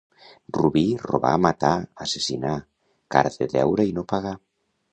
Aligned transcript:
Rubí, 0.57 0.81
robar, 1.11 1.33
matar, 1.47 1.75
assassinar, 2.05 2.55
cara 3.17 3.33
de 3.37 3.49
deure 3.55 3.87
i 3.91 3.95
no 3.99 4.09
pagar. 4.15 4.37